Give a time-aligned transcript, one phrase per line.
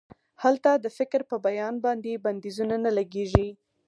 [0.43, 3.49] هلته د فکر په بیان باندې بندیزونه نه لګیږي.